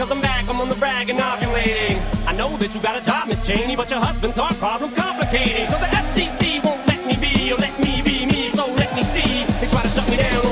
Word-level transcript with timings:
cause 0.00 0.10
I'm 0.10 0.22
back, 0.22 0.48
I'm 0.48 0.58
on 0.62 0.70
the 0.70 0.74
rag 0.76 1.10
and 1.10 1.18
ovulating. 1.18 2.00
I 2.26 2.32
know 2.32 2.56
that 2.56 2.74
you 2.74 2.80
got 2.80 2.96
a 2.96 3.04
job, 3.04 3.28
Miss 3.28 3.46
Cheney, 3.46 3.76
but 3.76 3.90
your 3.90 4.00
husband's 4.00 4.38
heart 4.38 4.54
problem's 4.54 4.94
complicating. 4.94 5.66
So 5.66 5.76
the 5.76 5.92
FCC 5.92 6.64
won't 6.64 6.86
let 6.86 7.04
me 7.06 7.16
be, 7.20 7.52
or 7.52 7.56
let 7.56 7.78
me 7.78 8.00
be 8.00 8.24
me, 8.24 8.48
so 8.48 8.64
let 8.64 8.90
me 8.96 9.02
see. 9.02 9.44
They 9.60 9.66
try 9.68 9.82
to 9.82 9.88
shut 9.88 10.08
me 10.08 10.16
down 10.16 10.49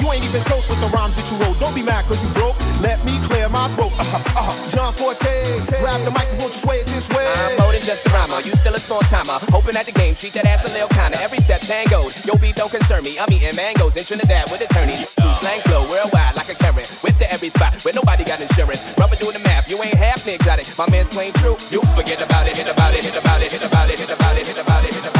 You 0.00 0.08
ain't 0.16 0.24
even 0.24 0.40
close 0.48 0.64
with 0.64 0.80
the 0.80 0.88
rhymes 0.96 1.12
that 1.12 1.28
you 1.28 1.36
wrote. 1.44 1.60
Don't 1.60 1.76
be 1.76 1.84
mad 1.84 2.08
cause 2.08 2.16
you 2.24 2.32
broke. 2.32 2.56
Let 2.80 3.04
me 3.04 3.20
clear 3.28 3.52
my 3.52 3.68
throat. 3.76 3.92
Uh, 4.00 4.48
uh, 4.48 4.48
John 4.72 4.96
Forte, 4.96 5.28
grab 5.76 6.00
the 6.08 6.12
mic 6.16 6.24
and 6.32 6.40
won't 6.40 6.56
sway 6.56 6.80
it 6.80 6.88
this 6.88 7.04
way. 7.12 7.28
I'm 7.28 7.60
more 7.60 7.68
than 7.68 7.84
just 7.84 8.08
a 8.08 8.10
rhymer. 8.16 8.40
You 8.40 8.56
still 8.56 8.72
a 8.72 8.80
small 8.80 9.04
timer. 9.12 9.36
Hoping 9.52 9.76
at 9.76 9.84
the 9.84 9.92
game, 9.92 10.16
treat 10.16 10.32
that 10.40 10.48
ass 10.48 10.64
a 10.64 10.72
little 10.72 10.88
kinda. 10.88 11.20
Every 11.20 11.38
step 11.44 11.60
tangoed. 11.60 12.16
Yo, 12.24 12.32
beat 12.40 12.56
don't 12.56 12.72
concern 12.72 13.04
me. 13.04 13.20
I'm 13.20 13.28
eating 13.28 13.52
mangoes 13.52 13.92
in 13.92 14.04
Trinidad 14.08 14.48
with 14.48 14.64
attorneys. 14.64 15.12
Slang 15.44 15.60
flow 15.68 15.84
worldwide 15.92 16.32
like 16.32 16.48
a 16.48 16.56
current. 16.56 16.88
With 17.04 17.20
the 17.20 17.28
every 17.28 17.52
spot 17.52 17.76
where 17.84 17.92
nobody 17.92 18.24
got 18.24 18.40
insurance. 18.40 18.96
Rubber 18.96 19.20
doing 19.20 19.36
the 19.36 19.44
math. 19.44 19.68
You 19.68 19.76
ain't 19.84 20.00
half 20.00 20.24
exotic. 20.24 20.64
My 20.80 20.88
man's 20.88 21.12
playing 21.12 21.36
true. 21.44 21.60
You 21.68 21.84
forget 21.92 22.24
about 22.24 22.48
it. 22.48 22.56
Hit 22.56 22.72
about 22.72 22.96
it. 22.96 23.04
Hit 23.04 23.20
about 23.20 23.44
it. 23.44 23.52
Hit 23.52 23.64
about 23.68 23.90
it. 23.92 24.00
Hit 24.00 24.08
about 24.08 24.36
it. 24.40 24.48
Hit 24.48 24.58
about 24.64 24.84
it. 24.84 24.94
Hit 24.96 25.04
about 25.04 25.19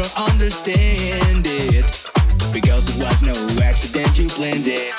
never 0.00 0.20
understand 0.30 1.46
it. 1.46 1.84
Because 2.52 2.88
it 2.88 3.02
was 3.02 3.22
no 3.22 3.62
accident 3.62 4.18
you 4.18 4.28
planned 4.28 4.66
it. 4.66 4.92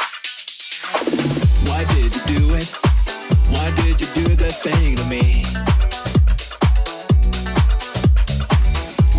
Why 1.68 1.84
did 1.96 2.16
you 2.16 2.40
do 2.40 2.56
it? 2.56 2.70
Why 3.50 3.72
did 3.78 4.00
you 4.00 4.08
do 4.14 4.36
that 4.36 4.54
thing 4.54 4.96
to 4.96 5.06
me? 5.06 5.44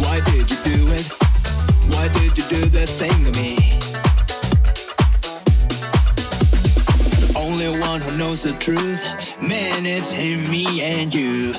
Why 0.03 0.21
did 0.31 0.51
you 0.51 0.59
do 0.63 0.93
it? 0.93 1.07
Why 1.93 2.09
did 2.19 2.37
you 2.39 2.45
do 2.45 2.67
that 2.77 2.89
thing 2.89 3.19
to 3.25 3.33
me? 3.41 3.57
The 7.21 7.39
only 7.39 7.81
one 7.81 8.01
who 8.01 8.17
knows 8.17 8.43
the 8.43 8.53
truth, 8.53 9.03
man, 9.41 9.87
it's 9.87 10.11
him, 10.11 10.51
me, 10.51 10.81
and 10.81 11.13
you. 11.13 11.55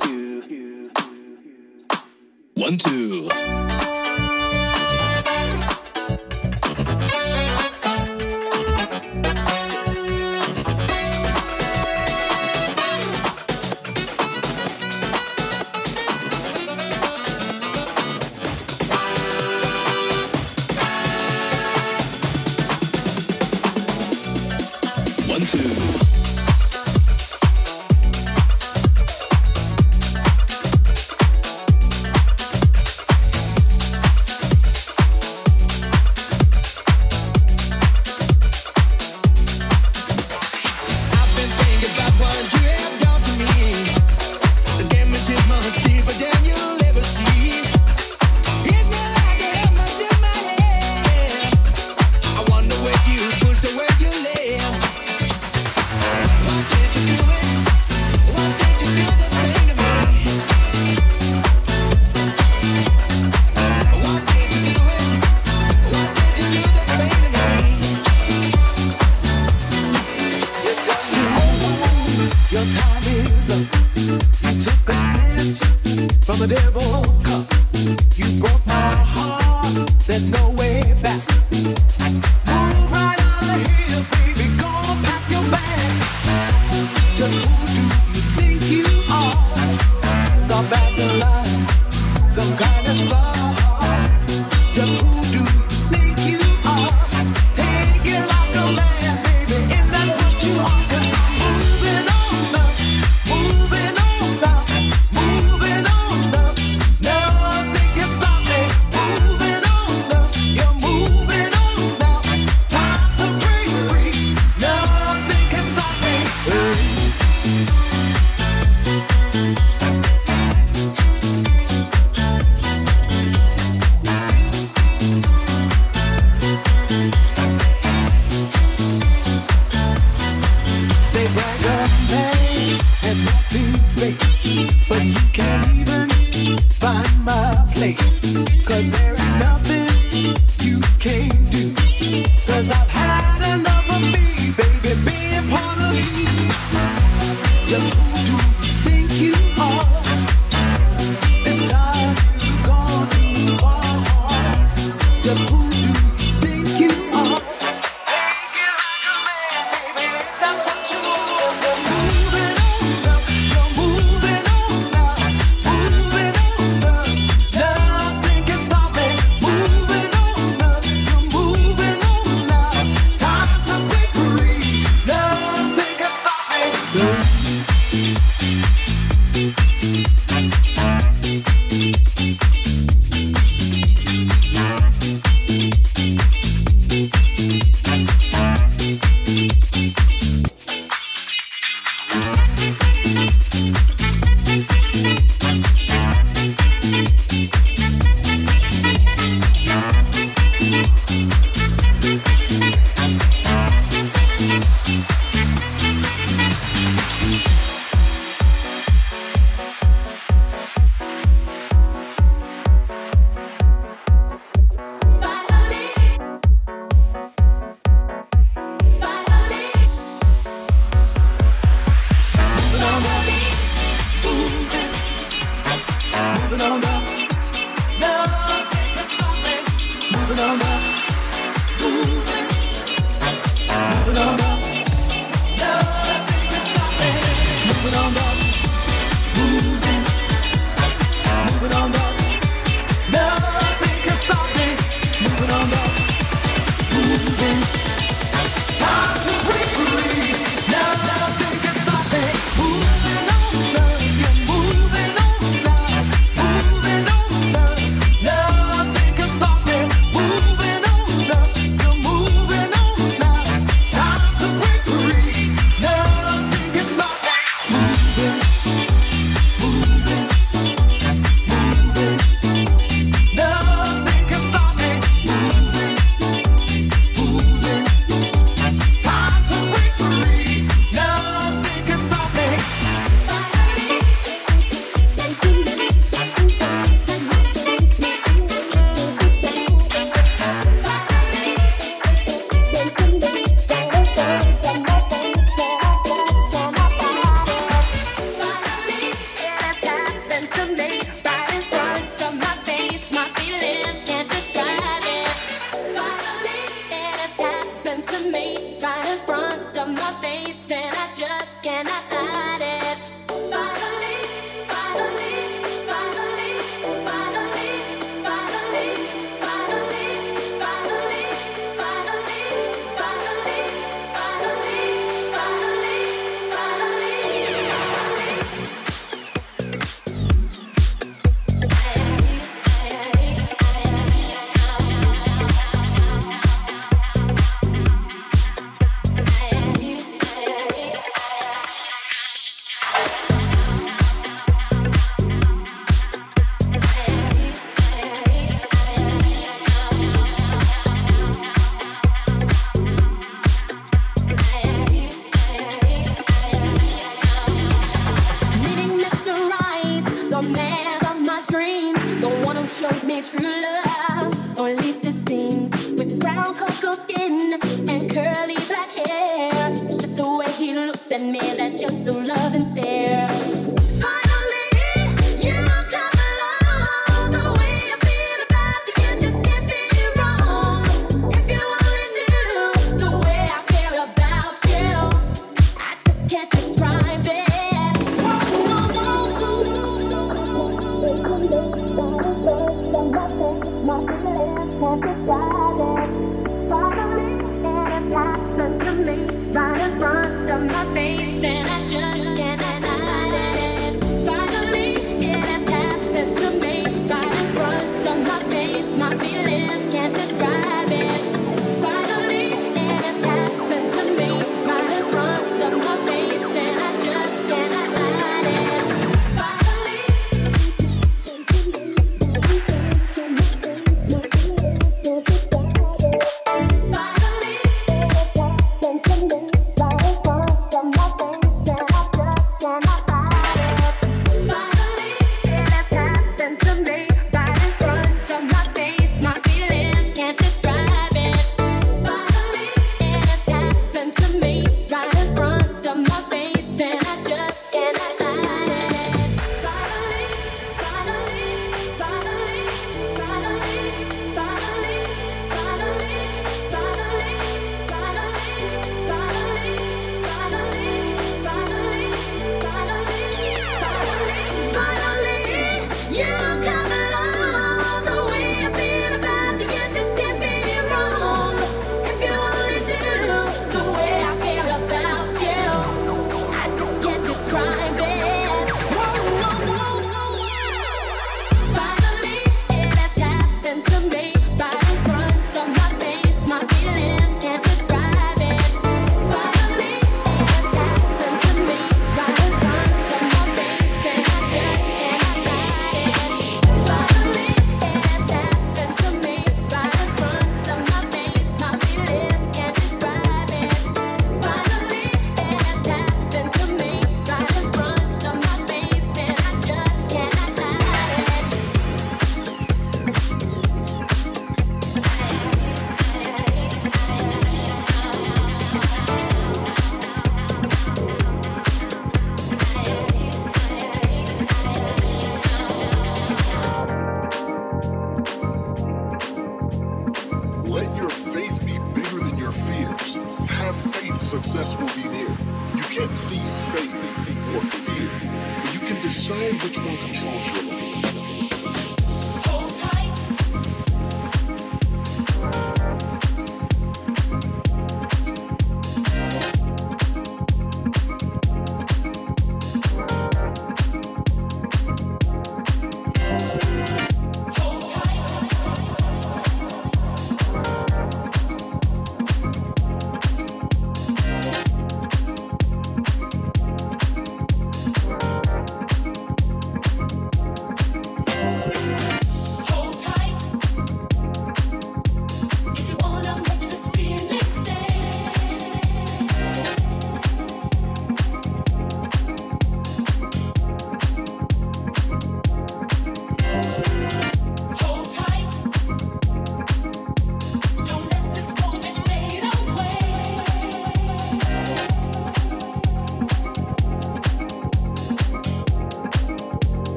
One, 2.55 2.77
two. 2.77 3.29